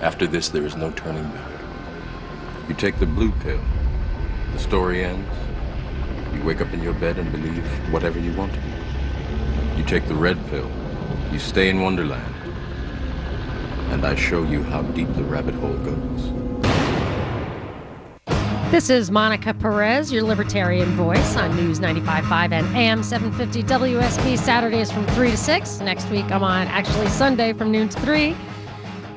[0.00, 1.50] After this, there is no turning back.
[2.68, 3.60] You take the blue pill,
[4.52, 5.28] the story ends.
[6.32, 9.78] You wake up in your bed and believe whatever you want to be.
[9.78, 10.70] You take the red pill,
[11.32, 12.32] you stay in Wonderland,
[13.90, 16.32] and I show you how deep the rabbit hole goes.
[18.70, 24.92] This is Monica Perez, your libertarian voice on News 95.5 and AM 750 WSB, Saturdays
[24.92, 25.80] from 3 to 6.
[25.80, 28.36] Next week, I'm on actually Sunday from noon to 3.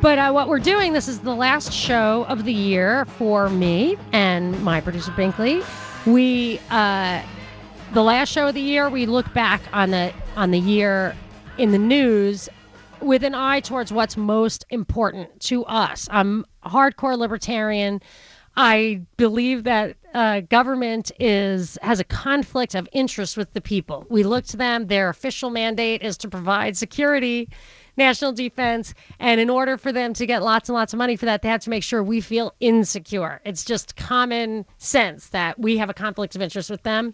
[0.01, 3.97] But uh, what we're doing, this is the last show of the year for me
[4.11, 5.63] and my producer Binkley.
[6.07, 7.21] We, uh,
[7.93, 11.15] the last show of the year, we look back on the on the year
[11.59, 12.49] in the news
[12.99, 16.07] with an eye towards what's most important to us.
[16.09, 18.01] I'm a hardcore libertarian.
[18.57, 24.07] I believe that uh, government is has a conflict of interest with the people.
[24.09, 27.49] We look to them; their official mandate is to provide security,
[27.97, 31.25] national defense, and in order for them to get lots and lots of money for
[31.25, 33.41] that, they have to make sure we feel insecure.
[33.45, 37.13] It's just common sense that we have a conflict of interest with them.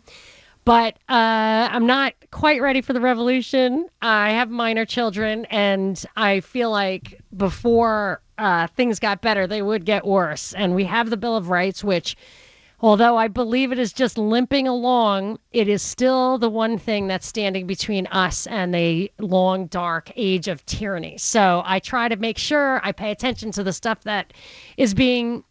[0.66, 3.88] But uh, I'm not quite ready for the revolution.
[4.02, 9.86] I have minor children, and I feel like before uh, things got better, they would
[9.86, 10.54] get worse.
[10.54, 12.18] And we have the Bill of Rights, which,
[12.80, 17.26] although I believe it is just limping along, it is still the one thing that's
[17.26, 21.18] standing between us and the long, dark age of tyranny.
[21.18, 24.34] So I try to make sure I pay attention to the stuff that
[24.78, 25.44] is being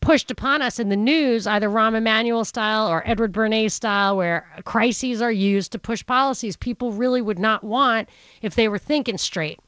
[0.00, 4.46] pushed upon us in the news, either Rahm Emanuel style or Edward Bernays style, where
[4.64, 8.08] crises are used to push policies people really would not want
[8.42, 9.60] if they were thinking straight.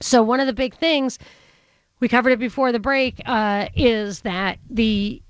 [0.00, 1.18] So, one of the big things
[2.00, 5.22] we covered it before the break uh, is that the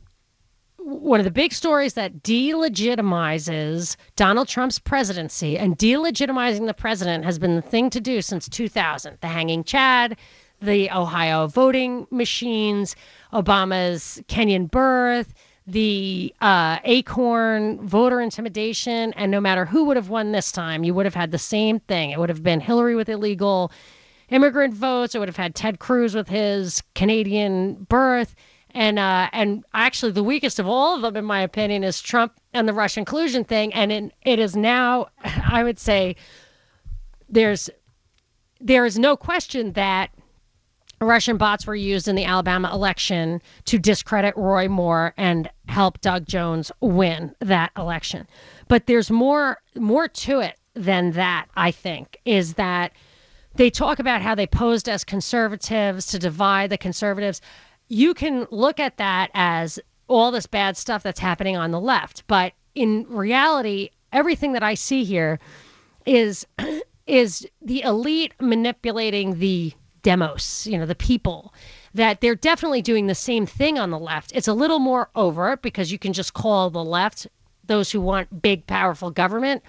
[0.85, 7.39] one of the big stories that delegitimizes Donald Trump's presidency and delegitimizing the president has
[7.39, 9.19] been the thing to do since 2000.
[9.21, 10.17] The hanging Chad,
[10.61, 12.97] the Ohio voting machines,
[13.33, 15.35] Obama's Kenyan birth,
[15.67, 20.95] the uh, Acorn voter intimidation, and no matter who would have won this time, you
[20.95, 22.11] would have had the same thing.
[22.11, 23.71] It would have been Hillary with illegal
[24.31, 25.15] immigrant votes.
[25.15, 28.35] It would have had Ted Cruz with his Canadian birth.
[28.75, 32.33] And uh, and actually, the weakest of all of them, in my opinion, is Trump
[32.55, 33.73] and the Russian collusion thing.
[33.75, 36.17] And it, it is now, I would say,
[37.29, 37.69] there's
[38.61, 40.11] there is no question that
[41.01, 46.27] Russian bots were used in the Alabama election to discredit Roy Moore and help Doug
[46.27, 48.27] Jones win that election.
[48.69, 52.93] But there's more more to it than that, I think, is that
[53.55, 57.41] they talk about how they posed as conservatives to divide the conservatives.
[57.93, 62.27] You can look at that as all this bad stuff that's happening on the left,
[62.27, 65.39] but in reality, everything that I see here
[66.07, 66.47] is
[67.07, 71.53] is the elite manipulating the demos, you know, the people,
[71.93, 74.33] that they're definitely doing the same thing on the left.
[74.35, 77.27] It's a little more overt because you can just call the left
[77.67, 79.63] those who want big, powerful government.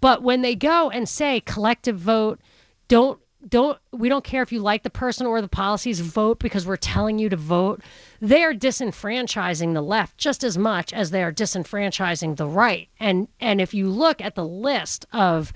[0.00, 2.40] But when they go and say collective vote,
[2.88, 6.66] don't don't we don't care if you like the person or the policies vote because
[6.66, 7.80] we're telling you to vote
[8.20, 13.28] they are disenfranchising the left just as much as they are disenfranchising the right and
[13.38, 15.52] and if you look at the list of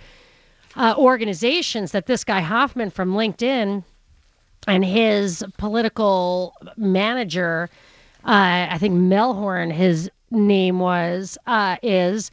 [0.77, 3.83] uh, organizations that this guy hoffman from linkedin
[4.67, 7.69] and his political manager,
[8.25, 12.31] uh, I think Mehlhorn, his name was, uh, is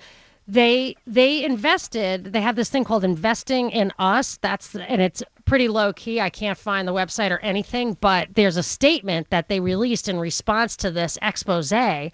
[0.47, 2.33] they they invested.
[2.33, 4.37] They have this thing called investing in us.
[4.37, 6.21] That's and it's pretty low key.
[6.21, 10.19] I can't find the website or anything, but there's a statement that they released in
[10.19, 11.71] response to this expose.
[11.71, 12.11] And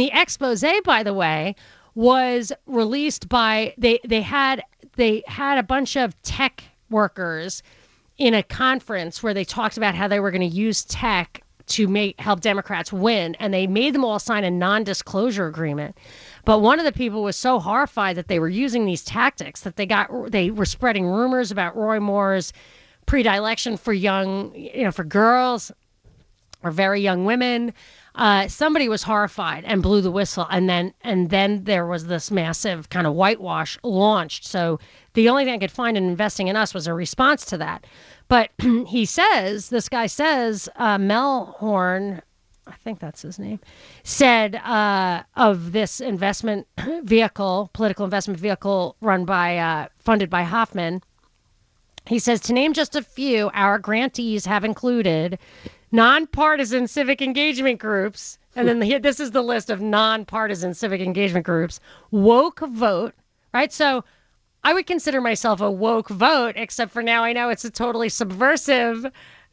[0.00, 1.54] the expose, by the way,
[1.94, 4.62] was released by they they had
[4.96, 7.62] they had a bunch of tech workers
[8.18, 11.88] in a conference where they talked about how they were going to use tech to
[11.88, 15.96] make help Democrats win, and they made them all sign a non-disclosure agreement.
[16.44, 19.76] But one of the people was so horrified that they were using these tactics that
[19.76, 22.52] they got they were spreading rumors about Roy Moore's
[23.06, 25.72] predilection for young, you know, for girls
[26.62, 27.72] or very young women.
[28.14, 32.30] Uh, somebody was horrified and blew the whistle, and then and then there was this
[32.30, 34.46] massive kind of whitewash launched.
[34.46, 34.80] So
[35.12, 37.84] the only thing I could find in investing in us was a response to that.
[38.28, 38.50] But
[38.86, 42.22] he says, this guy says, uh, Mehlhorn,
[42.66, 43.60] I think that's his name,
[44.02, 46.66] said uh, of this investment
[47.04, 51.02] vehicle, political investment vehicle run by, uh, funded by Hoffman.
[52.06, 55.38] He says, to name just a few, our grantees have included
[55.92, 58.38] nonpartisan civic engagement groups.
[58.54, 61.80] And then the, this is the list of nonpartisan civic engagement groups.
[62.10, 63.14] Woke Vote,
[63.52, 63.72] right?
[63.72, 64.04] So
[64.66, 68.08] I would consider myself a woke vote, except for now I know it's a totally
[68.08, 69.06] subversive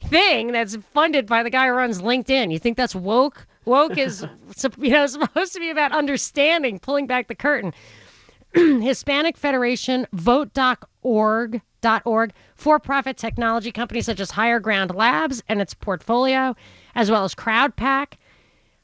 [0.06, 2.52] thing that's funded by the guy who runs LinkedIn.
[2.52, 3.46] You think that's woke?
[3.66, 4.26] Woke is
[4.80, 7.76] you know supposed to be about understanding, pulling back the curtain.
[8.56, 11.62] Hispanic Federation, vote.org,
[12.06, 16.56] .org, for-profit technology companies such as Higher Ground Labs and its portfolio,
[16.96, 18.14] as well as Crowdpac,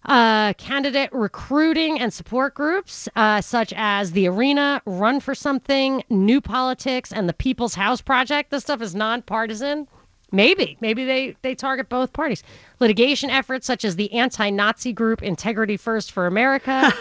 [0.06, 6.42] uh, candidate recruiting and support groups uh, such as the Arena, Run for Something, New
[6.42, 8.52] Politics, and the People's House Project.
[8.52, 9.88] This stuff is nonpartisan.
[10.32, 12.44] Maybe, maybe they they target both parties.
[12.80, 16.94] Litigation efforts such as the anti-Nazi group Integrity First for America,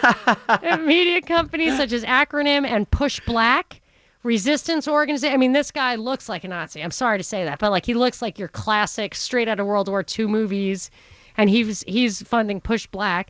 [0.79, 3.79] media companies such as Acronym and PushBlack,
[4.23, 5.33] resistance organization.
[5.33, 6.83] I mean, this guy looks like a Nazi.
[6.83, 9.67] I'm sorry to say that, but like he looks like your classic straight out of
[9.67, 10.89] World War II movies,
[11.39, 13.27] and he's he's funding PushBlack.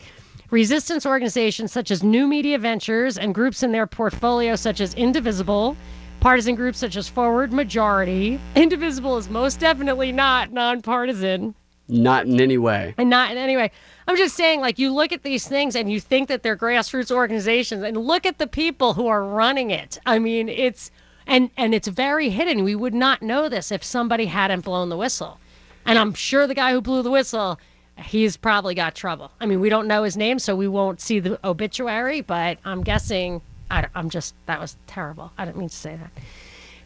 [0.50, 5.78] Resistance organizations such as New Media Ventures and groups in their portfolio such as Indivisible,
[6.20, 8.40] partisan groups such as Forward Majority.
[8.56, 11.54] Indivisible is most definitely not nonpartisan.
[11.88, 12.96] Not in any way.
[12.98, 13.72] And not in any way.
[14.08, 17.12] I'm just saying, like, you look at these things and you think that they're grassroots
[17.12, 20.00] organizations, and look at the people who are running it.
[20.08, 20.90] I mean, it's
[21.28, 22.64] and and it's very hidden.
[22.64, 25.40] We would not know this if somebody hadn't blown the whistle.
[25.86, 27.60] And I'm sure the guy who blew the whistle,
[28.02, 29.32] he's probably got trouble.
[29.40, 32.84] I mean, we don't know his name, so we won't see the obituary, but I'm
[32.84, 33.42] guessing
[33.72, 35.32] I, am just that was terrible.
[35.38, 36.12] I didn't mean to say that,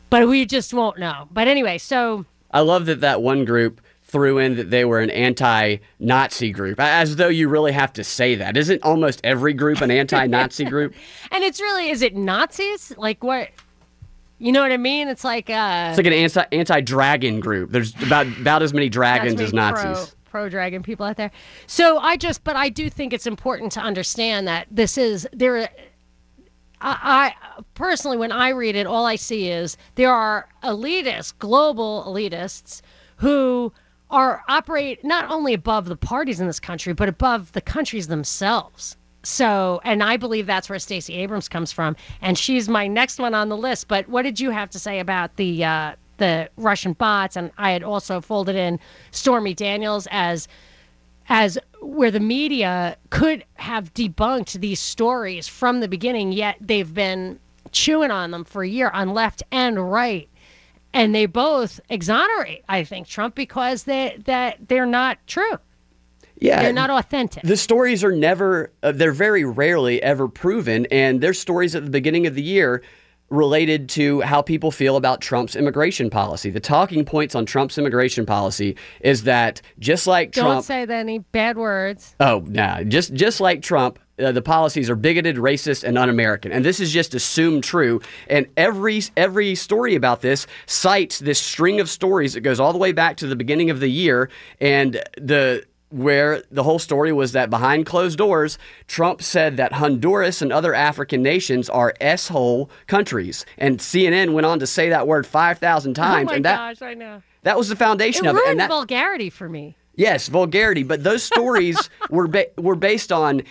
[0.09, 1.27] but we just won't know.
[1.31, 5.09] But anyway, so I love that that one group threw in that they were an
[5.09, 8.55] anti-Nazi group, as though you really have to say that.
[8.55, 10.93] Isn't almost every group an anti-Nazi group?
[11.31, 12.93] and it's really is it Nazis?
[12.97, 13.49] Like what?
[14.39, 15.07] You know what I mean?
[15.07, 17.71] It's like uh, it's like an anti anti dragon group.
[17.71, 20.09] There's about about as many dragons as Nazis.
[20.09, 21.31] Pro dragon people out there.
[21.67, 25.69] So I just, but I do think it's important to understand that this is there
[26.83, 32.03] I, I, personally, when I read it, all I see is there are elitists, global
[32.05, 32.81] elitists,
[33.15, 33.71] who
[34.11, 38.97] are operate not only above the parties in this country, but above the countries themselves.
[39.23, 43.33] So, and I believe that's where Stacey Abrams comes from, and she's my next one
[43.33, 43.87] on the list.
[43.87, 47.35] But what did you have to say about the uh, the Russian bots?
[47.35, 48.79] And I had also folded in
[49.11, 50.47] Stormy Daniels as
[51.29, 57.39] as where the media could have debunked these stories from the beginning, yet they've been
[57.71, 60.29] chewing on them for a year on left and right.
[60.93, 65.57] And they both exonerate, I think, Trump because they that they're not true.
[66.37, 67.43] Yeah, they're not authentic.
[67.43, 70.85] The stories are never, uh, they're very rarely ever proven.
[70.91, 72.83] And there's stories at the beginning of the year
[73.33, 76.51] related to how people feel about Trump's immigration policy.
[76.51, 80.93] The talking points on Trump's immigration policy is that just like Don't Trump, don't say
[80.93, 82.15] any bad words.
[82.19, 83.99] Oh, nah, just just like Trump.
[84.19, 87.99] Uh, the policies are bigoted, racist, and un-American, and this is just assumed true.
[88.29, 92.77] And every every story about this cites this string of stories that goes all the
[92.77, 94.29] way back to the beginning of the year,
[94.61, 98.57] and the where the whole story was that behind closed doors,
[98.87, 104.59] Trump said that Honduras and other African nations are s-hole countries, and CNN went on
[104.59, 106.27] to say that word five thousand times.
[106.29, 107.21] oh my and that, gosh, I know.
[107.43, 108.47] That was the foundation It of it.
[108.47, 109.75] And that, vulgarity for me.
[109.95, 110.83] yes, vulgarity.
[110.83, 113.43] But those stories were ba- were based on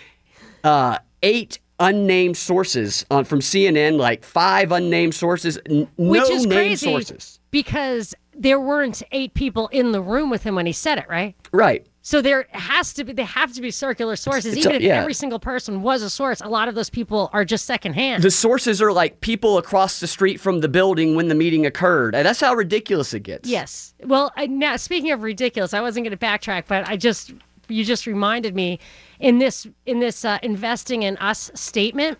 [0.63, 6.45] uh, eight unnamed sources on from CNN, like five unnamed sources, n- Which no is
[6.45, 7.39] named crazy sources.
[7.51, 11.35] because there weren't eight people in the room with him when he said it, right?
[11.51, 11.85] Right.
[12.05, 14.57] So there has to be, they have to be circular sources.
[14.57, 14.99] it's Even if yeah.
[14.99, 18.21] every single person was a source, a lot of those people are just secondhand.
[18.21, 22.13] The sources are like people across the street from the building when the meeting occurred.
[22.13, 23.49] And that's how ridiculous it gets.
[23.49, 23.93] yes.
[24.03, 27.31] Well, I, now speaking of ridiculous, I wasn't going to backtrack, but I just,
[27.69, 28.79] you just reminded me
[29.21, 32.19] in this, in this uh, investing in us statement.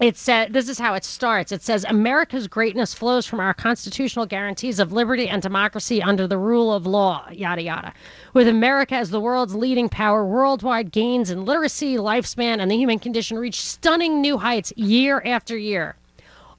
[0.00, 1.52] It said, this is how it starts.
[1.52, 6.38] It says, America's greatness flows from our constitutional guarantees of liberty and democracy under the
[6.38, 7.92] rule of law, yada, yada.
[8.32, 12.98] With America as the world's leading power, worldwide gains in literacy, lifespan, and the human
[12.98, 15.96] condition reach stunning new heights year after year.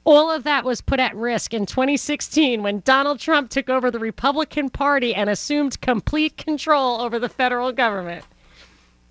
[0.03, 3.97] All of that was put at risk in 2016 when Donald Trump took over the
[3.97, 8.23] Republican Party and assumed complete control over the federal government.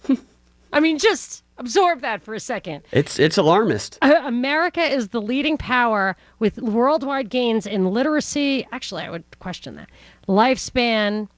[0.73, 2.83] I mean, just absorb that for a second.
[2.91, 3.99] It's it's alarmist.
[4.03, 8.67] Uh, America is the leading power with worldwide gains in literacy.
[8.73, 9.91] Actually, I would question that.
[10.27, 11.29] Lifespan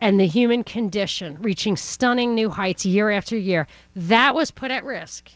[0.00, 3.66] and the human condition reaching stunning new heights year after year.
[3.96, 5.30] That was put at risk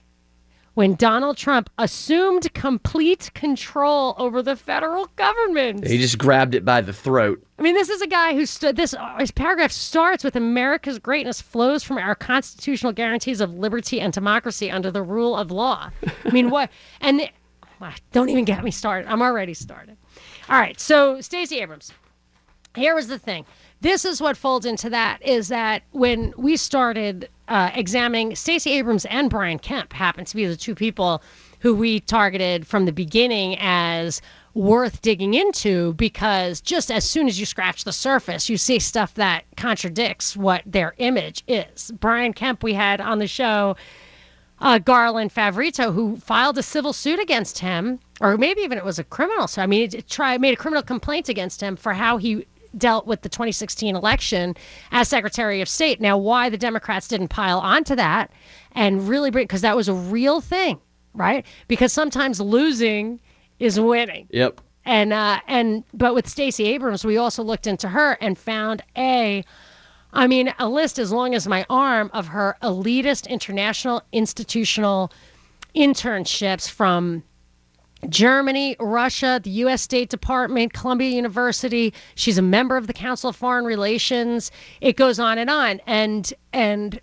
[0.74, 5.86] when Donald Trump assumed complete control over the federal government.
[5.86, 7.44] He just grabbed it by the throat.
[7.58, 8.76] I mean, this is a guy who stood.
[8.76, 14.00] This uh, his paragraph starts with America's greatness flows from our constitutional guarantees of liberty
[14.00, 15.90] and democracy under the rule of law.
[16.24, 16.70] I mean, what?
[17.02, 17.30] And
[17.80, 19.10] ah, don't even get me started.
[19.10, 19.96] I'm already started.
[20.48, 20.78] All right.
[20.78, 21.92] So Stacey Abrams.
[22.76, 23.44] Here was the thing.
[23.80, 29.06] This is what folds into that is that when we started uh, examining Stacey Abrams
[29.06, 31.22] and Brian Kemp happen to be the two people
[31.60, 34.20] who we targeted from the beginning as
[34.54, 39.14] worth digging into because just as soon as you scratch the surface, you see stuff
[39.14, 41.90] that contradicts what their image is.
[42.00, 43.76] Brian Kemp, we had on the show,
[44.60, 48.98] uh, Garland Favorito, who filed a civil suit against him, or maybe even it was
[48.98, 49.46] a criminal.
[49.46, 52.46] So I mean, it, it try made a criminal complaint against him for how he
[52.76, 54.54] dealt with the 2016 election
[54.92, 56.00] as Secretary of State.
[56.00, 58.30] Now, why the Democrats didn't pile onto that
[58.72, 60.80] and really bring because that was a real thing,
[61.14, 61.44] right?
[61.68, 63.20] Because sometimes losing
[63.58, 64.26] is winning.
[64.30, 64.60] Yep.
[64.84, 69.44] And uh, and but with Stacey Abrams, we also looked into her and found a,
[70.12, 75.12] I mean, a list as long as my arm of her elitist international institutional
[75.74, 77.22] internships from
[78.08, 79.82] Germany, Russia, the U.S.
[79.82, 81.92] State Department, Columbia University.
[82.14, 84.50] She's a member of the Council of Foreign Relations.
[84.80, 85.80] It goes on and on.
[85.86, 87.00] And and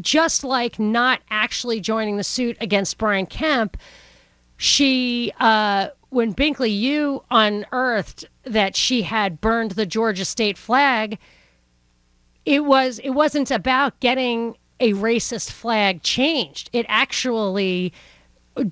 [0.00, 3.76] just like not actually joining the suit against Brian Kemp,
[4.56, 11.18] she uh, when Binkley you unearthed that she had burned the Georgia state flag,
[12.44, 16.70] it was it wasn't about getting a racist flag changed.
[16.72, 17.92] It actually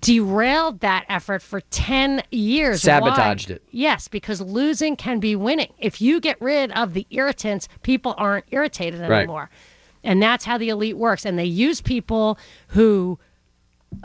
[0.01, 2.83] derailed that effort for 10 years.
[2.83, 3.57] Sabotaged Why?
[3.57, 3.63] it.
[3.71, 5.73] Yes, because losing can be winning.
[5.79, 9.19] If you get rid of the irritants, people aren't irritated Right.
[9.21, 9.51] anymore.
[10.05, 11.25] And that's how the elite works.
[11.25, 13.19] And they use people who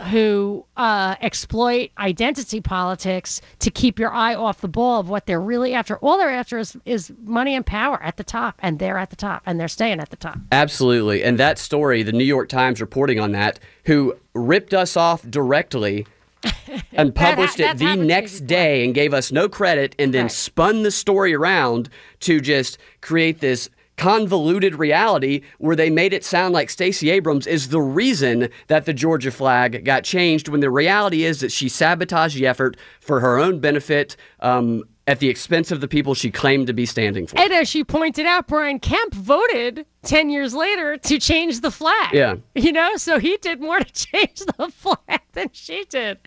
[0.10, 5.42] who uh, exploit identity politics to keep your eye off the ball of what they're
[5.42, 5.98] really after.
[5.98, 9.16] All they're after is, is money and power at the top, and they're at the
[9.16, 10.38] top, and they're staying at the top.
[10.52, 11.24] Absolutely.
[11.24, 16.08] And that story, the New York Times reporting on that, who ripped us off directly
[16.94, 19.96] and published that's it the happened to me next day and gave us no credit
[20.00, 20.32] and then Right.
[20.32, 21.88] spun the story around
[22.22, 27.70] to just create this convoluted reality where they made it sound like Stacey Abrams is
[27.70, 32.36] the reason that the Georgia flag got changed when the reality is that she sabotaged
[32.36, 36.68] the effort for her own benefit um, at the expense of the people she claimed
[36.68, 37.38] to be standing for.
[37.38, 42.14] And as she pointed out, Brian Kemp voted 10 years later to change the flag.
[42.14, 42.36] Yeah.
[42.56, 46.20] You know, so he did more to change the flag than she did.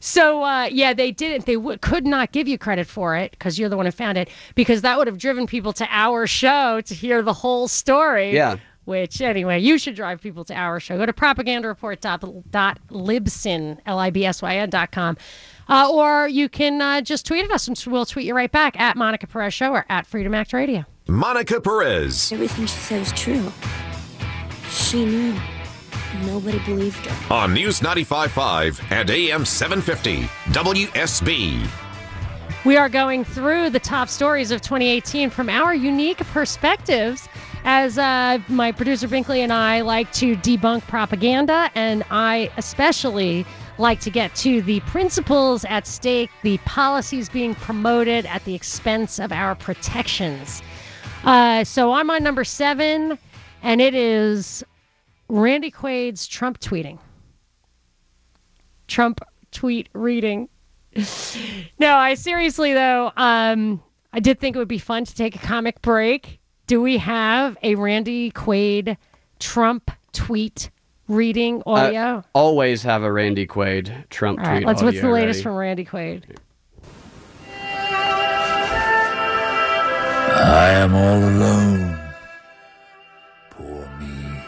[0.00, 1.46] So, uh, yeah, they didn't.
[1.46, 4.18] They w- could not give you credit for it because you're the one who found
[4.18, 8.32] it, because that would have driven people to our show to hear the whole story.
[8.34, 8.56] Yeah.
[8.88, 10.96] Which, anyway, you should drive people to our show.
[10.96, 15.18] Go to propagandareport.libsyn, L-I-B-S-Y-N dot com.
[15.68, 18.80] Uh, or you can uh, just tweet at us and we'll tweet you right back
[18.80, 20.86] at Monica Perez Show or at Freedom Act Radio.
[21.06, 23.52] Monica Perez Everything she said was true.
[24.70, 25.38] She knew.
[26.24, 27.34] Nobody believed her.
[27.34, 31.68] on News 95.5 and AM 750 WSB.
[32.64, 37.28] We are going through the top stories of 2018 from our unique perspectives.
[37.70, 43.44] As uh, my producer Binkley and I like to debunk propaganda, and I especially
[43.76, 49.18] like to get to the principles at stake, the policies being promoted at the expense
[49.18, 50.62] of our protections.
[51.24, 53.18] Uh, so I'm on number seven,
[53.62, 54.64] and it is
[55.28, 56.98] Randy Quaid's Trump tweeting.
[58.86, 59.20] Trump
[59.52, 60.48] tweet reading.
[61.78, 63.82] No, I seriously though, um,
[64.14, 66.40] I did think it would be fun to take a comic break.
[66.68, 68.98] Do we have a Randy Quaid
[69.40, 70.68] Trump tweet
[71.08, 72.22] reading Uh, audio?
[72.34, 74.66] always have a Randy Quaid Trump All right, tweet.
[74.66, 74.82] let's.
[74.82, 75.42] What's the latest ready.
[75.44, 76.24] from Randy Quaid?
[80.40, 81.98] I am all alone.
[83.50, 84.42] Poor me.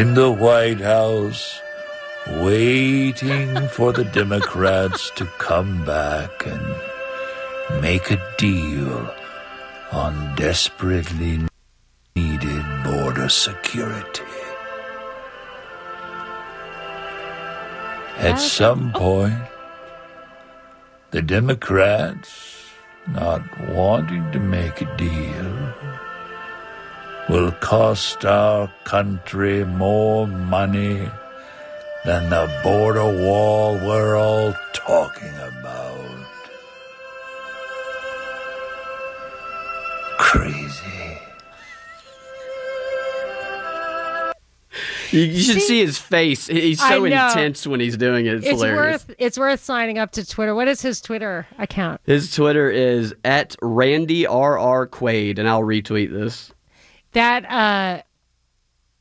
[0.00, 1.60] In the White House,
[2.40, 9.14] waiting for the Democrats to come back and make a deal
[9.92, 11.40] on desperately
[12.14, 14.22] needed border security.
[18.18, 19.38] At some point,
[21.10, 22.66] the Democrats,
[23.06, 25.74] not wanting to make a deal,
[27.28, 31.08] will cost our country more money
[32.04, 36.27] than the border wall we're all talking about.
[40.18, 40.84] Crazy.
[45.10, 46.48] You, you should see his face.
[46.48, 48.34] He's so intense when he's doing it.
[48.36, 49.06] It's, It's hilarious.
[49.08, 49.16] worth.
[49.18, 50.54] It's worth signing up to Twitter.
[50.54, 52.02] What is his Twitter account?
[52.04, 56.52] His Twitter is at Randy RR Quaid, and I'll retweet this.
[57.12, 57.50] That.
[57.50, 58.02] uh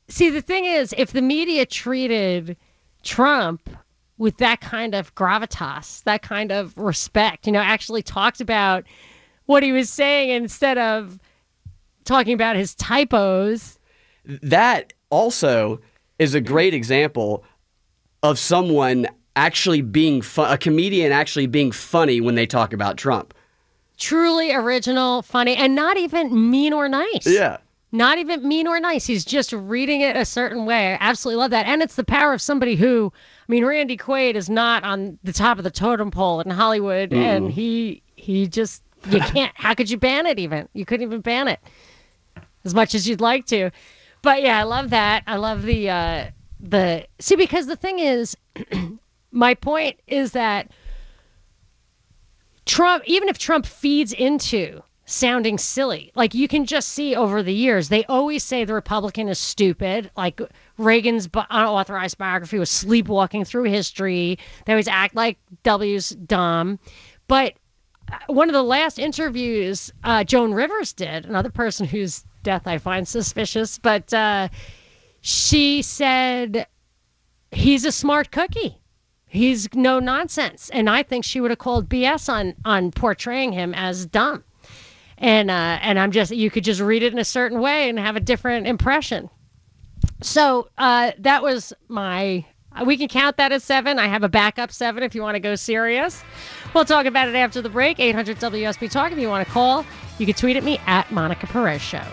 [0.10, 2.56] See, the thing is, if the media treated
[3.04, 3.70] Trump
[4.18, 8.86] with that kind of gravitas, that kind of respect, you know, actually talked about
[9.48, 11.20] what he was saying instead of
[12.06, 13.80] talking about his typos.
[14.26, 15.82] That also
[16.20, 17.44] is a great example
[18.24, 23.34] of someone actually being a comedian actually being funny when they talk about Trump.
[23.98, 27.26] Truly original, funny, and not even mean or nice.
[27.26, 27.58] Yeah.
[27.92, 29.06] Not even mean or nice.
[29.06, 30.94] He's just reading it a certain way.
[30.94, 31.68] I absolutely love that.
[31.68, 35.32] And it's the power of somebody who, I mean, Randy Quaid is not on the
[35.32, 39.52] top of the totem pole in Hollywood, and he he just you can't.
[39.56, 40.40] how could you ban it?
[40.40, 41.60] Even you couldn't even ban it
[42.64, 43.72] as much as you'd like to.
[44.22, 45.24] But yeah, I love that.
[45.28, 46.26] I love the uh,
[46.60, 48.36] the see because the thing is,
[49.32, 50.72] my point is that
[52.66, 57.54] Trump, even if Trump feeds into sounding silly, like you can just see over the
[57.54, 60.12] years, they always say the Republican is stupid.
[60.18, 60.42] Like
[60.78, 64.38] Reagan's unauthorized biography was sleepwalking through history.
[64.66, 66.80] They always act like W's dumb.
[67.28, 67.54] But
[68.28, 73.08] one of the last interviews uh, Joan Rivers did, another person whose death I find
[73.08, 74.50] suspicious, but uh,
[75.22, 76.68] she said
[77.52, 78.78] he's a smart cookie.
[79.26, 83.74] He's no nonsense, and I think she would have called BS on on portraying him
[83.74, 84.44] as dumb.
[85.18, 88.00] And uh, and I'm just you could just read it in a certain way and
[88.00, 89.30] have a different impression.
[90.22, 92.46] So uh, that was my.
[92.86, 93.98] We can count that as seven.
[93.98, 96.24] I have a backup seven if you want to go serious.
[96.74, 98.00] We'll talk about it after the break.
[98.00, 99.12] 800 WSB Talk.
[99.12, 99.86] If you want to call,
[100.20, 102.04] you can tweet at me at Monica Perez Show.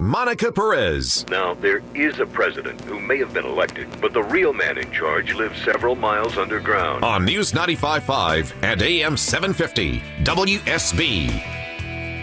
[0.00, 1.26] Monica Perez.
[1.28, 4.92] Now, there is a president who may have been elected, but the real man in
[4.92, 7.04] charge lives several miles underground.
[7.04, 10.00] On News 95.5 and AM 750.
[10.22, 11.30] WSB.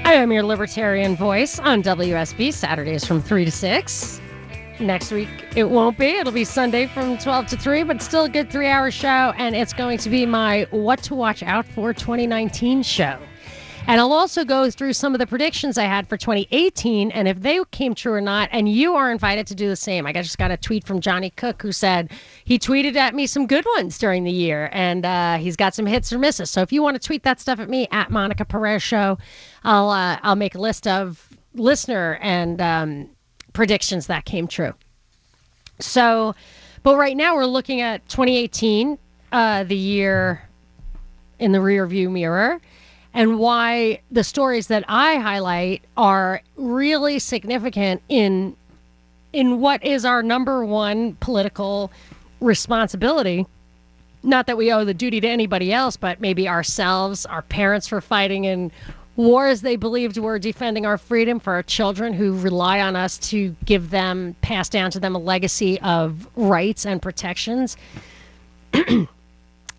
[0.05, 4.21] I am your libertarian voice on WSB Saturdays from 3 to 6.
[4.79, 6.07] Next week, it won't be.
[6.07, 9.33] It'll be Sunday from 12 to 3, but still a good three hour show.
[9.37, 13.17] And it's going to be my What to Watch Out for 2019 show.
[13.87, 17.39] And I'll also go through some of the predictions I had for 2018 and if
[17.41, 18.49] they came true or not.
[18.51, 20.07] And you are invited to do the same.
[20.07, 22.11] I just got a tweet from Johnny Cook who said
[22.43, 25.85] he tweeted at me some good ones during the year and uh, he's got some
[25.85, 26.49] hits or misses.
[26.49, 29.19] So if you want to tweet that stuff at me at Monica Perez Show,
[29.63, 33.09] I'll, uh, I'll make a list of listener and um,
[33.55, 34.73] predictions that came true.
[35.79, 36.35] So,
[36.83, 38.99] but right now we're looking at 2018,
[39.31, 40.47] uh, the year
[41.39, 42.61] in the rear view mirror
[43.15, 48.55] and why the stories that I highlight are really significant in
[49.33, 51.91] in what is our number one political
[52.39, 53.45] responsibility.
[54.23, 57.99] Not that we owe the duty to anybody else, but maybe ourselves, our parents for
[57.99, 58.71] fighting in
[59.15, 63.55] wars they believed were defending our freedom, for our children who rely on us to
[63.65, 67.77] give them, pass down to them a legacy of rights and protections.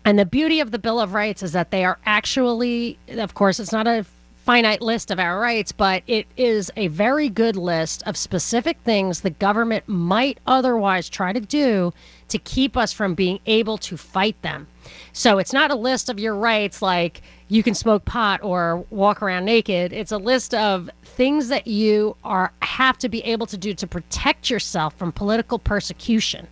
[0.07, 3.59] And the beauty of the Bill of Rights is that they are actually, of course,
[3.59, 4.05] it's not a
[4.47, 9.19] finite list of our rights, but it is a very good list of specific things
[9.19, 11.91] the government might otherwise try to do
[12.29, 14.65] to keep us from being able to fight them.
[15.11, 19.21] So it's not a list of your rights like you can smoke pot or walk
[19.21, 19.91] around naked.
[19.91, 23.85] It's a list of things that you are have to be able to do to
[23.85, 26.47] protect yourself from political persecution.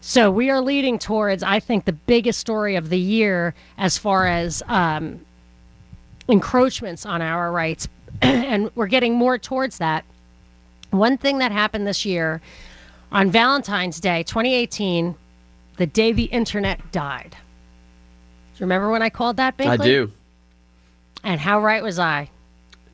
[0.00, 4.28] So we are leading towards, I think, the biggest story of the year as far
[4.28, 5.25] as um,
[6.28, 7.88] encroachments on our rights,
[8.22, 10.04] and we're getting more towards that.
[10.90, 12.40] One thing that happened this year
[13.12, 15.14] on Valentine's Day, 2018,
[15.76, 17.30] the day the internet died.
[17.30, 19.68] Do you remember when I called that, Binkley?
[19.68, 20.12] I do.
[21.24, 22.30] And how right was I?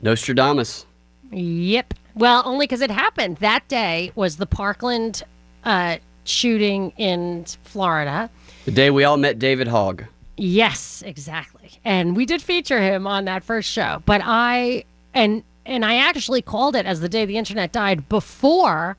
[0.01, 0.85] Nostradamus.
[1.31, 1.93] Yep.
[2.15, 3.37] Well, only because it happened.
[3.37, 5.23] That day was the Parkland
[5.63, 8.29] uh, shooting in Florida.
[8.65, 10.03] The day we all met David Hogg.
[10.37, 11.71] Yes, exactly.
[11.85, 14.01] And we did feature him on that first show.
[14.05, 18.97] But I and and I actually called it as the day the internet died before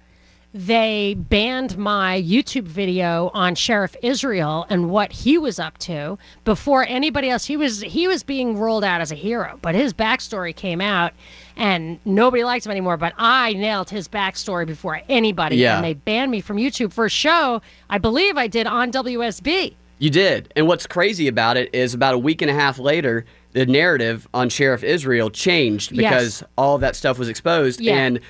[0.56, 6.86] they banned my YouTube video on Sheriff Israel and what he was up to before
[6.88, 7.44] anybody else.
[7.44, 11.12] He was he was being rolled out as a hero, but his backstory came out
[11.56, 12.96] and nobody liked him anymore.
[12.96, 15.74] But I nailed his backstory before anybody, Yeah.
[15.76, 19.74] and they banned me from YouTube for a show I believe I did on WSB.
[20.04, 20.52] You did.
[20.54, 24.28] And what's crazy about it is about a week and a half later, the narrative
[24.34, 26.02] on Sheriff Israel changed Yes.
[26.12, 27.80] because all of that stuff was exposed.
[27.80, 27.96] Yeah.
[27.96, 28.20] And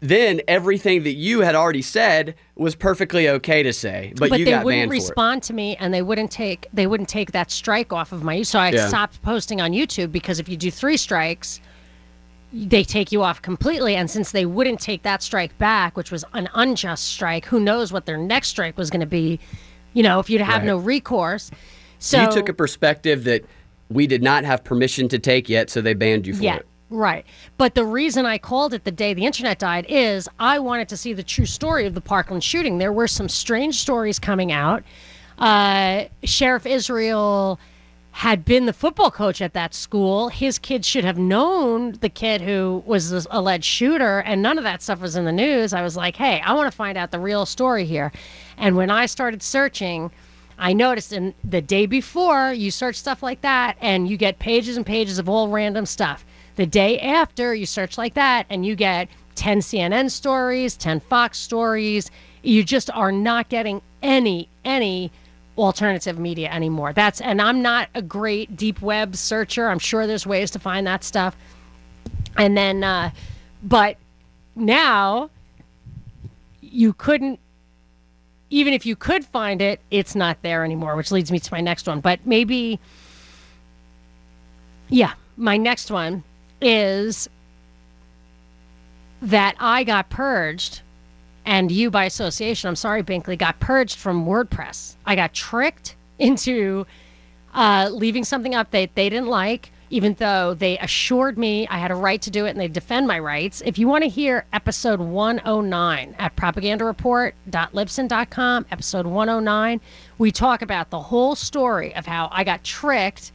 [0.00, 4.50] then everything that you had already said was perfectly okay to say, but, you they
[4.50, 5.08] got wouldn't banned for it.
[5.08, 8.42] respond to me and they wouldn't take they wouldn't take that strike off of my
[8.42, 8.88] so I Yeah.
[8.88, 11.60] stopped posting on YouTube because if you do three strikes
[12.52, 16.24] they take you off completely and since they wouldn't take that strike back which was
[16.34, 19.38] an unjust strike who knows what their next strike was going to be
[19.96, 20.66] you know if you'd have Right.
[20.66, 21.50] no recourse
[21.98, 23.42] so you took a perspective that
[23.88, 26.66] we did not have permission to take yet, so they banned you for Yeah, it.
[26.90, 27.24] right.
[27.56, 30.96] But the reason I called it the day the internet died is I wanted to
[30.96, 32.78] see the true story of the Parkland shooting.
[32.78, 34.82] There were some strange stories coming out.
[35.38, 37.58] Uh, Sheriff Israel
[38.16, 40.30] had been the football coach at that school.
[40.30, 44.64] His kids should have known the kid who was the alleged shooter, and none of
[44.64, 45.74] that stuff was in the news.
[45.74, 48.10] I was like, hey, I want to find out the real story here.
[48.56, 50.10] And when I started searching,
[50.58, 54.78] I noticed in the day before you search stuff like that and you get pages
[54.78, 56.24] and pages of all random stuff.
[56.54, 61.36] The day after you search like that and you get 10 CNN stories, 10 Fox
[61.36, 62.10] stories.
[62.42, 65.12] You just are not getting any any
[65.56, 66.92] alternative media anymore.
[66.92, 69.68] That's and I'm not a great deep web searcher.
[69.68, 71.36] I'm sure there's ways to find that stuff.
[72.36, 73.10] And then uh
[73.62, 73.96] but
[74.54, 75.30] now
[76.60, 77.40] you couldn't
[78.50, 81.60] even if you could find it, it's not there anymore, which leads me to my
[81.60, 82.00] next one.
[82.00, 82.78] But maybe,
[84.88, 86.22] yeah, my next one
[86.60, 87.28] is
[89.22, 90.82] that I got purged,
[91.46, 94.96] and you by association, I'm sorry, Binkley, got purged from WordPress.
[95.06, 96.84] I got tricked into
[97.54, 101.92] uh, leaving something up that they didn't like, even though they assured me I had
[101.92, 103.62] a right to do it and they defend my rights.
[103.64, 109.80] If you want to hear episode 109 at propagandareport.libsyn.com, episode 109,
[110.18, 113.30] we talk about the whole story of how I got tricked.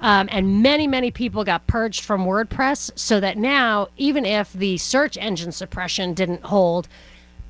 [0.00, 4.78] Um, and many, many people got purged from WordPress so that now, even if the
[4.78, 6.88] search engine suppression didn't hold,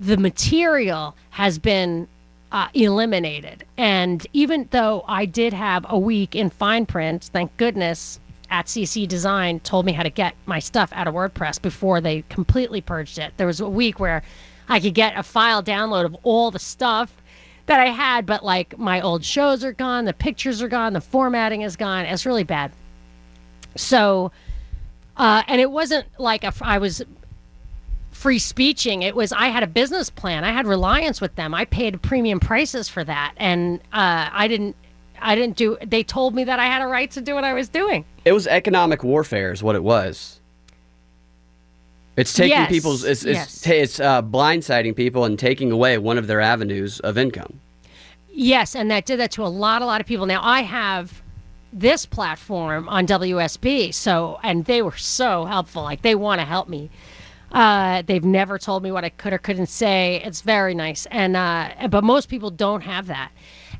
[0.04, 2.06] the material has been
[2.52, 3.64] uh, eliminated.
[3.76, 9.08] And even though I did have a week in fine print, thank goodness, at CC
[9.08, 13.18] Design told me how to get my stuff out of WordPress before they completely purged
[13.18, 13.32] it.
[13.36, 14.22] There was a week where
[14.68, 17.12] I could get a file download of all the stuff
[17.66, 21.00] that I had, but like my old shows are gone, the pictures are gone, the
[21.00, 22.04] formatting is gone.
[22.04, 22.70] It's really bad.
[23.76, 24.30] So,
[25.16, 27.02] uh, and it wasn't like a, I was
[28.24, 29.02] free speeching.
[29.02, 30.44] It was I had a business plan.
[30.44, 31.54] I had reliance with them.
[31.54, 34.74] I paid premium prices for that, and uh, I didn't.
[35.20, 35.76] I didn't do.
[35.84, 38.02] They told me that I had a right to do what I was doing.
[38.24, 40.40] It was economic warfare, is what it was.
[42.16, 43.04] It's taking Yes, people's.
[43.04, 43.60] It's it's, yes.
[43.60, 47.60] ta- it's uh, blindsiding people and taking away one of their avenues of income.
[48.30, 50.24] Yes, and that did that to a lot, a lot of people.
[50.24, 51.22] Now I have
[51.74, 55.82] this platform on WSB, so and they were so helpful.
[55.82, 56.88] Like they want to help me.
[57.54, 60.20] Uh, they've never told me what I could or couldn't say.
[60.24, 63.30] It's very nice, and uh, but most people don't have that.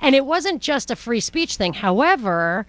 [0.01, 1.73] And it wasn't just a free speech thing.
[1.73, 2.67] However,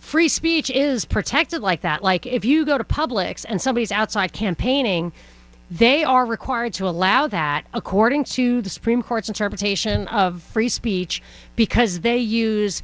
[0.00, 2.02] free speech is protected like that.
[2.02, 5.12] Like if you go to Publix and somebody's outside campaigning,
[5.70, 11.22] they are required to allow that according to the Supreme Court's interpretation of free speech
[11.54, 12.82] because they use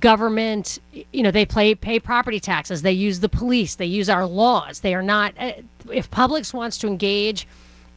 [0.00, 0.80] government
[1.12, 2.82] you know they pay pay property taxes.
[2.82, 3.76] They use the police.
[3.76, 4.80] They use our laws.
[4.80, 5.52] They are not uh,
[5.92, 7.46] if Publix wants to engage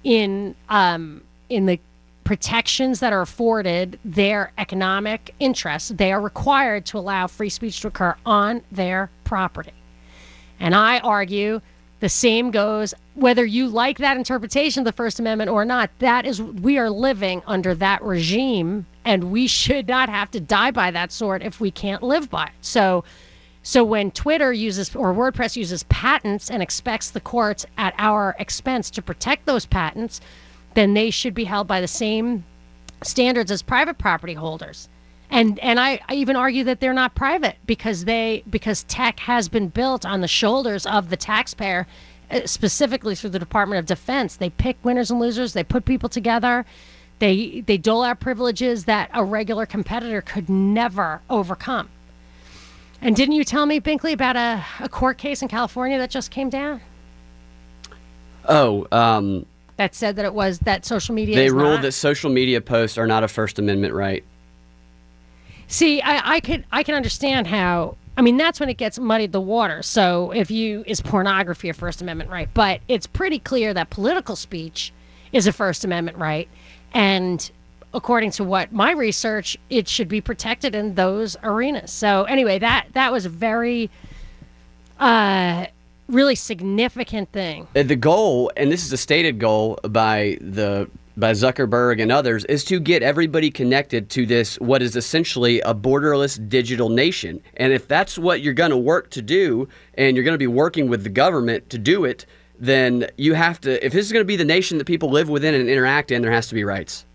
[0.04, 1.80] in um in the
[2.23, 7.88] protections that are afforded their economic interests they are required to allow free speech to
[7.88, 9.73] occur on their property.
[10.60, 11.60] And I argue
[11.99, 15.89] the same goes whether you like that interpretation of the First Amendment or not.
[15.99, 20.71] That is, we are living under that regime, and we should not have to die
[20.71, 22.51] by that sword if we can't live by it.
[22.62, 23.03] So,
[23.63, 28.89] so when Twitter uses or WordPress uses patents and expects the courts at our expense
[28.91, 30.21] to protect those patents,
[30.75, 32.45] then they should be held by the same
[33.03, 34.88] standards as private property holders
[35.29, 39.47] and and I, I even argue that they're not private because they because tech has
[39.49, 41.87] been built on the shoulders of the taxpayer
[42.31, 46.09] uh, specifically through the Department of Defense they pick winners and losers they put people
[46.09, 46.65] together
[47.19, 51.89] they they dole out privileges that a regular competitor could never overcome
[53.01, 56.31] and didn't you tell me Binkley about a, a court case in California that just
[56.31, 56.81] came down
[58.47, 59.45] Oh, um,
[59.77, 61.81] that said that it was that social media they ruled not?
[61.83, 64.23] that social media posts are not a First Amendment right.
[65.69, 67.95] See, I, I could I can understand how.
[68.17, 69.82] I mean, that's when it gets muddied the water.
[69.82, 74.36] So if you is pornography a First Amendment right, but it's pretty clear that political
[74.36, 74.91] speech
[75.32, 76.49] is a First Amendment right,
[76.93, 77.49] and
[77.93, 81.91] according to what my research, it should be protected in those arenas.
[81.91, 83.89] So anyway, that that was a very,
[84.99, 85.67] uh,
[86.08, 87.67] really significant thing.
[87.75, 92.45] Uh, The goal, and this is a stated goal by the by Zuckerberg and others,
[92.45, 97.41] is to get everybody connected to this what is essentially a borderless digital nation.
[97.58, 100.47] And if that's what you're going to work to do, and you're going to be
[100.47, 102.25] working with the government to do it,
[102.60, 103.86] then you have to.
[103.86, 106.21] If this is going to be the nation that people live within and interact in,
[106.21, 107.05] there has to be rights.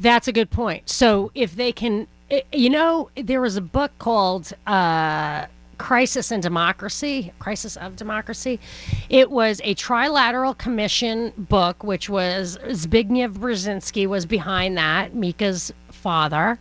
[0.00, 0.88] That's a good point.
[0.88, 2.08] So if they can
[2.52, 8.60] you know, there was a book called uh, Crisis in Democracy, Crisis of Democracy.
[9.08, 16.58] It was a trilateral commission book, which was Zbigniew Brzezinski was behind that, Mika's father,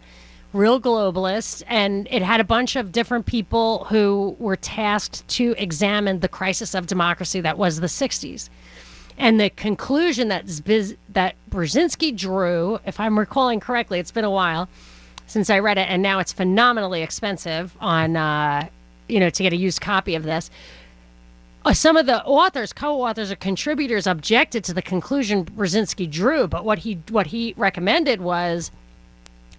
[0.54, 6.20] real globalist, and it had a bunch of different people who were tasked to examine
[6.20, 8.50] the crisis of democracy that was the 60s.
[9.18, 14.32] And the conclusion that Zbiz, that Brzezinski drew, if I'm recalling correctly, it's been a
[14.32, 14.70] while
[15.28, 18.68] since I read it, and now it's phenomenally expensive on, uh,
[19.08, 20.50] you know, to get a used copy of this.
[21.66, 26.66] Uh, some of the authors, co-authors, or contributors objected to the conclusion Brzezinski drew, but
[26.66, 28.70] what he what he recommended was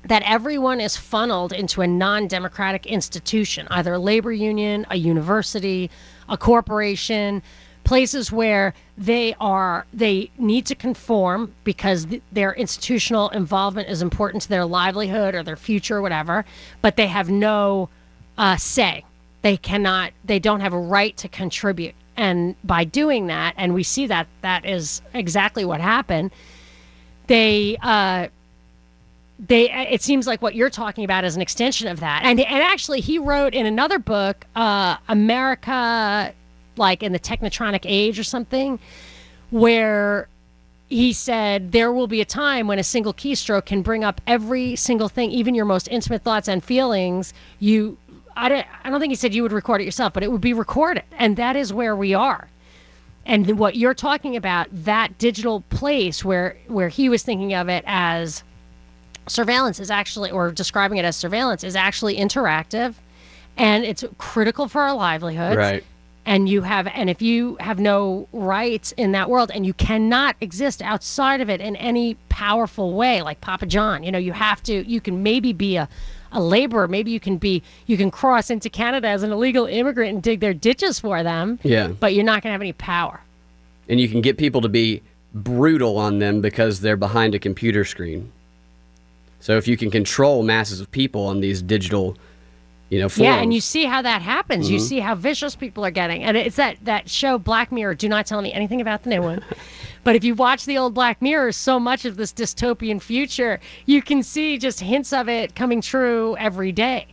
[0.04, 5.90] that everyone is funneled into a non-democratic institution, either a labor union, a university,
[6.28, 7.42] a corporation,
[7.84, 14.42] places where they are they need to conform because th- their institutional involvement is important
[14.42, 16.44] to their livelihood or their future or whatever,
[16.82, 17.88] but they have no
[18.38, 19.04] uh, say.
[19.44, 20.14] They cannot.
[20.24, 21.94] They don't have a right to contribute.
[22.16, 26.30] And by doing that, and we see that that is exactly what happened.
[27.26, 28.28] They uh,
[29.38, 32.62] they it seems like what you're talking about is an extension of that and and
[32.62, 36.32] actually he wrote in another book uh america
[36.76, 38.78] like in the technotronic age or something
[39.50, 40.28] where
[40.88, 44.76] he said there will be a time when a single keystroke can bring up every
[44.76, 47.98] single thing even your most intimate thoughts and feelings you
[48.36, 50.40] I don't, I don't think he said you would record it yourself but it would
[50.40, 52.48] be recorded and that is where we are
[53.26, 57.84] and what you're talking about that digital place where where he was thinking of it
[57.86, 58.42] as
[59.26, 62.94] surveillance is actually, or describing it as surveillance, is actually interactive
[63.56, 65.56] and it's critical for our livelihoods.
[65.56, 65.84] Right.
[66.26, 70.36] And you have, and if you have no rights in that world and you cannot
[70.40, 74.62] exist outside of it in any powerful way, like Papa John, you know, you have
[74.64, 75.86] to, you can maybe be a,
[76.34, 80.12] a laborer, maybe you can be, you can cross into Canada as an illegal immigrant
[80.14, 81.58] and dig their ditches for them.
[81.62, 81.88] Yeah.
[81.88, 83.20] But you're not going to have any power.
[83.88, 87.84] And you can get people to be brutal on them because they're behind a computer
[87.84, 88.30] screen.
[89.40, 92.16] So if you can control masses of people on these digital,
[92.88, 94.70] you know, Yeah, and you see how that happens.
[94.70, 94.86] You mm-hmm.
[94.86, 97.96] see how vicious people are getting, and it's that that show Black Mirror.
[97.96, 99.44] Do not tell me anything about the new one.
[100.04, 104.02] But if you watch the old Black Mirror, so much of this dystopian future, you
[104.02, 107.06] can see just hints of it coming true every day.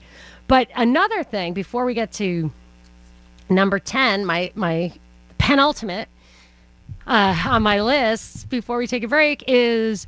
[0.47, 2.51] But another thing, before we get to
[3.49, 4.91] number ten, my my
[5.38, 6.10] penultimate
[7.08, 10.06] uh, on my list, before we take a break, is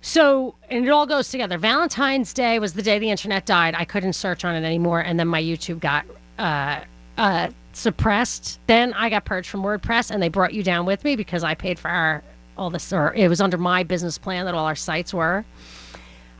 [0.00, 1.56] so, and it all goes together.
[1.56, 3.74] Valentine's Day was the day the internet died.
[3.74, 6.04] I couldn't search on it anymore, and then my YouTube got
[6.38, 6.80] uh,
[7.16, 8.58] uh, suppressed.
[8.66, 11.54] Then I got purged from WordPress, and they brought you down with me because I
[11.54, 12.22] paid for our
[12.56, 15.44] all this, or it was under my business plan that all our sites were.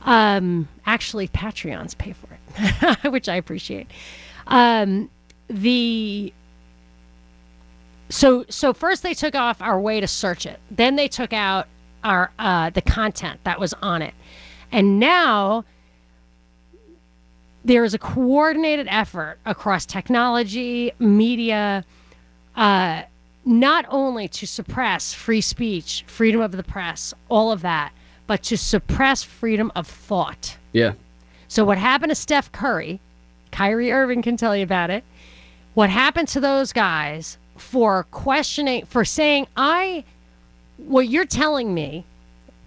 [0.03, 3.87] Um, actually, Patreons pay for it, which I appreciate.
[4.47, 5.09] Um,
[5.47, 6.31] the
[8.09, 10.59] so so first they took off our way to search it.
[10.71, 11.67] Then they took out
[12.03, 14.13] our uh, the content that was on it,
[14.71, 15.65] and now
[17.65, 21.83] there is a coordinated effort across technology, media,
[22.55, 23.01] uh,
[23.43, 27.91] not only to suppress free speech, freedom of the press, all of that,
[28.27, 30.55] but to suppress freedom of thought.
[30.73, 30.93] yeah,
[31.47, 32.99] So what happened to Steph Curry?
[33.51, 35.03] Kyrie Irving can tell you about it.
[35.73, 40.03] What happened to those guys for questioning, for saying, I,
[40.77, 42.05] what you're telling me,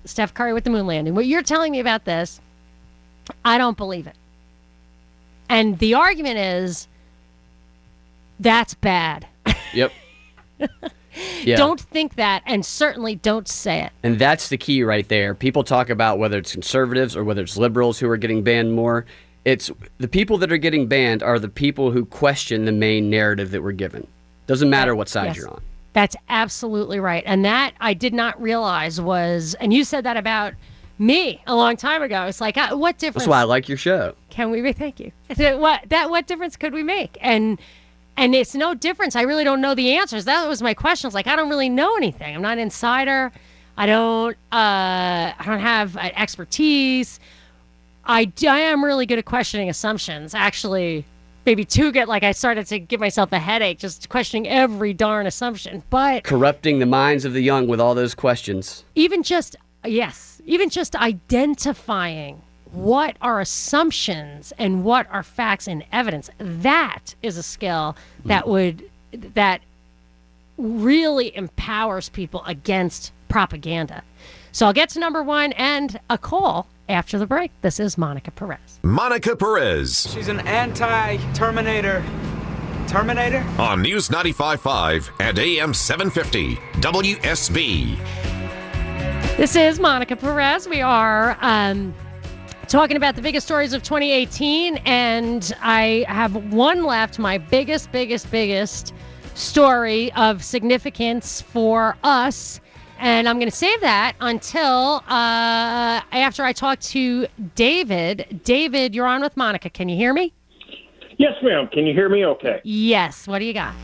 [0.05, 2.41] Steph Curry with the moon landing, what you're telling me about this,
[3.45, 4.15] I don't believe it.
[5.49, 6.89] And the argument is,
[8.41, 9.27] that's bad.
[9.73, 9.93] yep.
[11.43, 11.57] Yeah.
[11.57, 13.91] Don't think that, and certainly don't say it.
[14.05, 15.35] And that's the key right there.
[15.35, 19.05] People talk about whether it's conservatives or whether it's liberals who are getting banned more.
[19.45, 23.51] It's the people that are getting banned are the people who question the main narrative
[23.51, 24.07] that we're given.
[24.47, 25.37] Doesn't matter what side Yes.
[25.39, 25.61] you're on.
[25.93, 27.25] That's absolutely right.
[27.27, 30.55] And that I did not realize was, and you said that about
[30.99, 32.25] me a long time ago.
[32.25, 34.15] It's like, uh, what difference That's why I like your show.
[34.31, 34.73] can we?
[34.73, 35.13] Thank you.
[35.59, 37.17] What that what difference could we make?
[37.21, 37.59] And
[38.17, 39.15] and it's no difference.
[39.15, 40.25] I really don't know the answers.
[40.25, 41.07] That was my question.
[41.09, 42.35] It's like I don't really know anything.
[42.35, 43.31] I'm not an insider.
[43.77, 44.37] I don't.
[44.53, 47.21] Uh, I don't have uh, expertise.
[48.05, 50.35] I am really good at questioning assumptions.
[50.35, 51.05] Actually,
[51.45, 52.09] maybe too good.
[52.09, 55.83] Like I started to give myself a headache just questioning every darn assumption.
[55.91, 58.83] But Corrupting the minds of the young with all those questions.
[58.95, 62.41] even just yes even just identifying
[62.73, 68.29] what are assumptions and what are facts and evidence that is a skill hmm.
[68.29, 69.61] that would that
[70.59, 74.03] really empowers people against propaganda
[74.53, 77.51] so i'll get to number one and a call after the break.
[77.63, 78.81] This is Monica Perez.
[78.83, 82.05] Monica Perez She's an anti-Terminator.
[82.87, 83.45] Terminator?
[83.59, 88.28] on News 95.5 and AM 750 WSB.
[89.39, 90.69] This is Monica Perez.
[90.69, 91.95] We are um,
[92.67, 97.21] talking about the biggest stories of 2018, and I have one left.
[97.21, 98.93] My biggest, biggest, biggest
[99.35, 102.61] story of significance for us.
[102.99, 108.41] And I'm going to save that until uh, after I talk to David.
[108.43, 109.71] David, you're on with Monica.
[109.71, 110.33] Can you hear me?
[111.17, 111.69] Yes, ma'am.
[111.69, 112.61] Can you hear me okay?
[112.65, 113.29] Yes.
[113.29, 113.77] What do you got?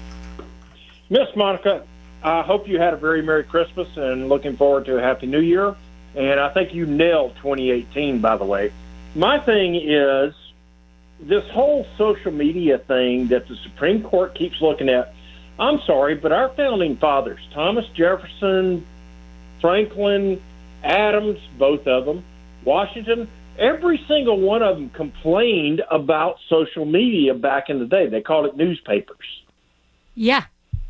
[1.11, 1.87] Miss Monica,
[2.25, 5.43] I hope you had a very Merry Christmas and looking forward to a Happy New
[5.43, 5.77] Year.
[6.17, 8.73] And I think you nailed 2018, by the way.
[9.15, 10.35] My thing is
[11.21, 15.15] this whole social media thing that the Supreme Court keeps looking at.
[15.59, 18.87] I'm sorry, but our founding fathers, Thomas Jefferson,
[19.61, 20.43] Franklin,
[20.83, 22.25] Adams, both of them,
[22.65, 28.09] Washington, every single one of them complained about social media back in the day.
[28.09, 29.43] They called it newspapers.
[30.15, 30.45] Yeah.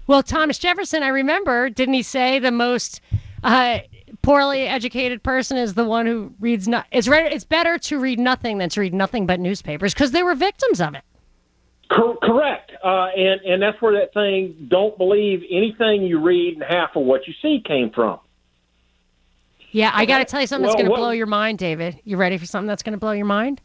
[0.06, 3.00] Well, Thomas Jefferson, I remember, didn't he say the most
[3.42, 3.78] uh,
[4.22, 6.86] poorly educated person is the one who reads not?
[6.92, 10.22] It's re- it's better to read nothing than to read nothing but newspapers because they
[10.22, 11.02] were victims of it.
[11.90, 16.62] Cor- correct, uh, and and that's where that thing "don't believe anything you read and
[16.62, 18.18] half of what you see" came from.
[19.70, 21.98] Yeah, I got to tell you something that's Well, going to blow your mind, David.
[22.04, 23.60] You ready for something that's going to blow your mind?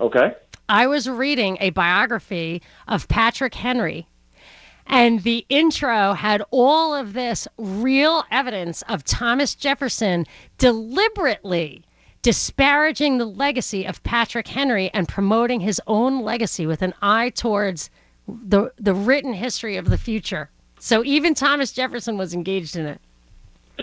[0.00, 0.32] Okay.
[0.68, 4.08] I was reading a biography of Patrick Henry,
[4.88, 11.84] and the intro had all of this real evidence of Thomas Jefferson deliberately
[12.22, 17.90] disparaging the legacy of Patrick Henry and promoting his own legacy with an eye towards
[18.26, 20.50] the the written history of the future.
[20.80, 23.00] So even Thomas Jefferson was engaged in it.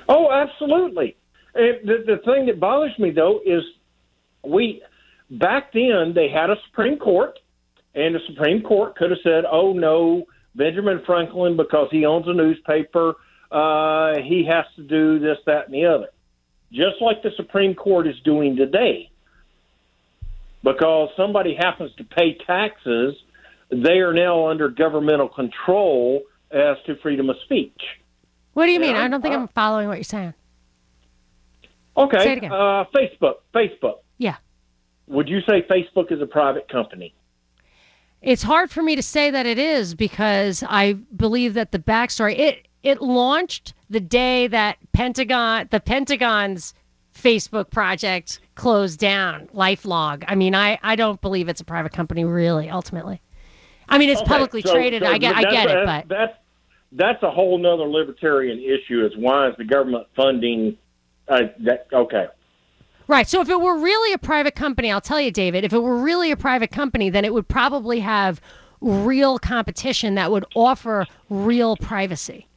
[0.07, 1.15] Oh, absolutely.
[1.55, 3.63] And the, the thing that bothers me though is
[4.43, 4.81] we
[5.31, 7.39] back then they had a Supreme Court,
[7.95, 12.33] and the Supreme Court could have said, "Oh no, Benjamin Franklin, because he owns a
[12.33, 13.15] newspaper,
[13.51, 16.07] uh, he has to do this, that, and the other."
[16.71, 19.09] Just like the Supreme Court is doing today,
[20.63, 23.15] because somebody happens to pay taxes,
[23.69, 27.81] they are now under governmental control as to freedom of speech.
[28.53, 28.95] What do you mean?
[28.95, 30.33] I don't think uh, I'm following what you're saying.
[31.97, 32.19] Okay.
[32.19, 32.51] Say it again.
[32.51, 33.35] Uh, Facebook.
[33.53, 33.99] Facebook.
[34.17, 34.37] Yeah.
[35.07, 37.13] Would you say Facebook is a private company?
[38.25, 42.37] It's hard for me to say that it is because I believe that the backstory
[42.37, 46.73] it it launched the day that Pentagon the Pentagon's
[47.15, 50.23] Facebook project closed down, LifeLog.
[50.27, 53.21] I mean, I I don't believe it's a private company really ultimately.
[53.87, 55.03] I mean, it's Okay, publicly so- traded.
[55.03, 56.37] so I get I get it, that's- but that's
[56.93, 59.05] that's a whole nother libertarian issue.
[59.05, 60.77] Is why is the government funding?
[61.27, 62.25] Uh, that okay?
[63.07, 63.27] Right.
[63.27, 65.97] So if it were really a private company, I'll tell you, David, if it were
[65.97, 68.41] really a private company, then it would probably have
[68.81, 72.47] real competition that would offer real privacy.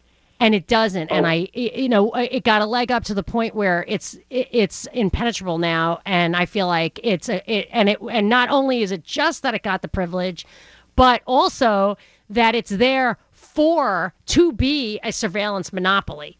[0.41, 1.09] And it doesn't.
[1.09, 1.29] And oh.
[1.29, 4.87] I, you know, uh, it got a leg up to the point where it's it's
[4.93, 6.01] impenetrable now.
[6.07, 9.43] And I feel like it's a, it, and it, and not only is it just
[9.43, 10.47] that it got the privilege,
[10.95, 11.99] but also
[12.31, 16.39] that it's there for to be a surveillance monopoly.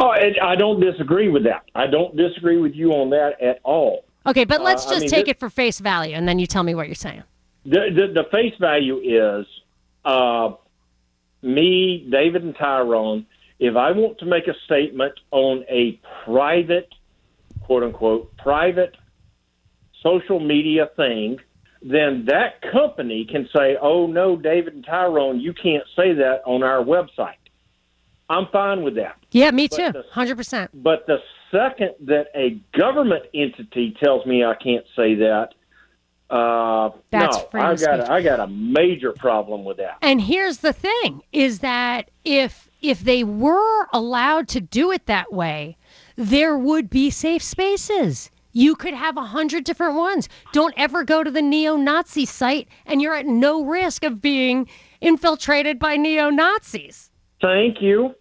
[0.00, 1.64] Oh, and I don't disagree with that.
[1.74, 4.04] I don't disagree with you on that at all.
[4.26, 6.38] Okay, but let's Uh, I just mean, take this- it for face value, and then
[6.38, 7.22] you tell me what you're saying.
[7.64, 9.46] The the, the face value is
[10.04, 10.52] uh,
[11.42, 13.26] me, David, and Tyrone.
[13.58, 16.88] If I want to make a statement on a private,
[17.62, 18.96] quote unquote, private
[20.02, 21.38] social media thing,
[21.80, 26.62] then that company can say, "Oh no, David and Tyrone, you can't say that on
[26.62, 27.36] our website."
[28.28, 29.16] I'm fine with that.
[29.32, 29.92] Yeah, me But too.
[29.92, 30.70] the- Hundred percent.
[30.82, 31.18] But the
[31.50, 35.50] second that a government entity tells me I can't say that,
[36.30, 39.98] uh, That's no, I got a, I got a major problem with that.
[40.00, 45.32] And here's the thing: is that if if they were allowed to do it that
[45.32, 45.76] way,
[46.16, 48.30] there would be safe spaces.
[48.52, 50.28] You could have a hundred different ones.
[50.52, 54.68] Don't ever go to the neo-Nazi site, and you're at no risk of being
[55.00, 57.10] infiltrated by neo-Nazis.
[57.44, 58.14] Thank you.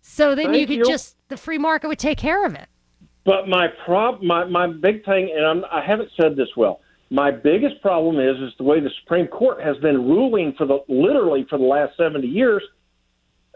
[0.00, 0.84] So then you could you.
[0.84, 2.68] just the free market would take care of it.
[3.24, 6.80] But my prob my my big thing, and I'm, I haven't said this well.
[7.10, 10.80] My biggest problem is is the way the Supreme Court has been ruling for the
[10.88, 12.62] literally for the last seventy years.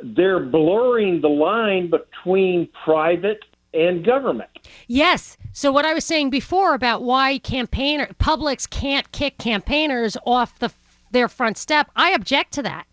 [0.00, 3.40] They're blurring the line between private
[3.72, 4.50] and government.
[4.86, 5.36] Yes.
[5.52, 10.72] So what I was saying before about why campaigner Publix can't kick campaigners off the
[11.10, 12.86] their front step, I object to that.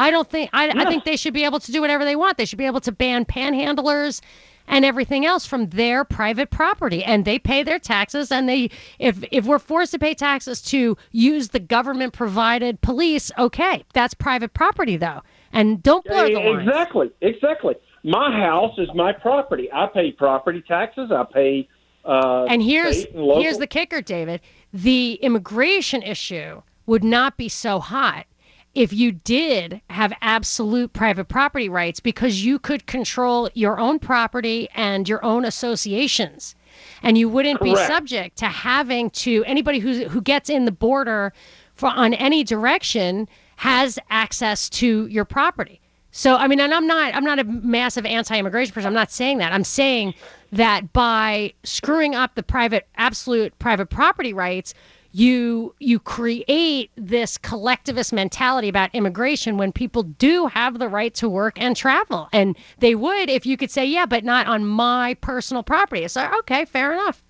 [0.00, 2.38] I don't think I, I think they should be able to do whatever they want.
[2.38, 4.20] They should be able to ban panhandlers
[4.66, 9.24] and everything else from their private property and they pay their taxes and they if
[9.32, 14.54] if we're forced to pay taxes to use the government provided police okay that's private
[14.54, 15.22] property though
[15.52, 16.68] and don't blur the lines.
[16.68, 17.74] Exactly, exactly.
[18.04, 19.68] My house is my property.
[19.72, 21.10] I pay property taxes.
[21.10, 21.68] I pay.
[22.04, 24.40] Uh, and here's and here's the kicker, David.
[24.72, 28.26] The immigration issue would not be so hot
[28.74, 34.68] if you did have absolute private property rights because you could control your own property
[34.74, 36.54] and your own associations
[37.02, 41.32] and you wouldn't be subject to having to anybody who who gets in the border
[41.74, 45.80] for on any direction has access to your property.
[46.12, 48.88] So I mean, and I'm not I'm not a massive anti-immigration person.
[48.88, 49.52] I'm not saying that.
[49.52, 50.14] I'm saying
[50.52, 54.74] that by screwing up the private absolute private property rights,
[55.12, 61.28] you you create this collectivist mentality about immigration when people do have the right to
[61.28, 62.28] work and travel.
[62.32, 66.06] And they would if you could say, yeah, but not on my personal property.
[66.08, 67.22] So okay, fair enough.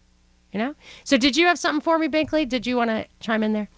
[0.52, 0.74] You know?
[1.04, 2.48] So did you have something for me, Binkley?
[2.48, 3.68] Did you want to chime in there?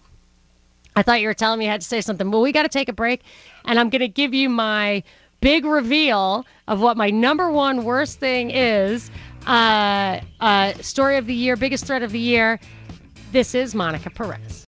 [0.95, 2.29] I thought you were telling me you had to say something.
[2.29, 3.23] Well, we got to take a break,
[3.65, 5.03] and I'm going to give you my
[5.39, 9.11] big reveal of what my number one worst thing is.
[9.45, 12.59] Uh, uh, story of the year, biggest threat of the year.
[13.33, 14.53] This is Monica Perez.